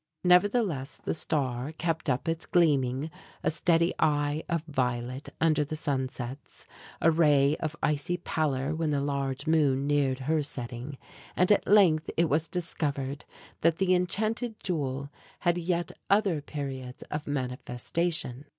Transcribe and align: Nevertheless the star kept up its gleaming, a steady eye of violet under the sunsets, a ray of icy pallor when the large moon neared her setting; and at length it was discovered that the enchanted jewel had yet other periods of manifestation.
Nevertheless 0.23 0.97
the 0.97 1.13
star 1.13 1.73
kept 1.73 2.09
up 2.09 2.27
its 2.27 2.47
gleaming, 2.47 3.11
a 3.43 3.51
steady 3.51 3.93
eye 3.99 4.41
of 4.49 4.63
violet 4.63 5.29
under 5.39 5.63
the 5.63 5.75
sunsets, 5.75 6.65
a 6.99 7.11
ray 7.11 7.55
of 7.57 7.75
icy 7.83 8.17
pallor 8.17 8.73
when 8.73 8.89
the 8.89 8.99
large 8.99 9.45
moon 9.45 9.85
neared 9.85 10.17
her 10.21 10.41
setting; 10.41 10.97
and 11.35 11.51
at 11.51 11.67
length 11.67 12.09
it 12.17 12.29
was 12.29 12.47
discovered 12.47 13.25
that 13.61 13.77
the 13.77 13.93
enchanted 13.93 14.55
jewel 14.63 15.11
had 15.41 15.59
yet 15.59 15.91
other 16.09 16.41
periods 16.41 17.03
of 17.11 17.27
manifestation. 17.27 18.45